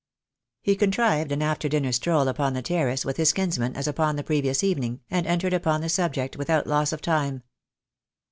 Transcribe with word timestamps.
He 0.63 0.75
contrived 0.75 1.31
an 1.31 1.43
after 1.43 1.69
dinner 1.69 1.91
stroll 1.91 2.27
upon 2.27 2.53
the 2.53 2.63
terrace 2.63 3.05
with 3.05 3.17
his 3.17 3.31
kinsman 3.31 3.75
as 3.75 3.87
upon 3.87 4.15
the 4.15 4.23
previous 4.23 4.63
evening, 4.63 5.01
and 5.11 5.27
en 5.27 5.39
tered 5.39 5.53
upon 5.53 5.81
the 5.81 5.89
subject 5.89 6.37
without 6.37 6.65
loss 6.65 6.91
of 6.91 7.01
time. 7.01 7.43